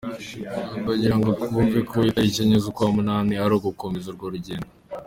Ndagira 0.81 1.15
ngo 1.19 1.29
twumve 1.41 1.79
ko 1.89 1.97
itariki 2.09 2.39
enye 2.43 2.57
z’ukwa 2.63 2.85
munani, 2.95 3.33
ari 3.43 3.53
ugukomeza 3.55 4.07
urwo 4.09 4.27
rugendo. 4.33 4.69